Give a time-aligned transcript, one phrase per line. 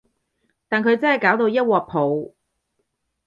[0.67, 2.33] 但佢真係搞到一鑊泡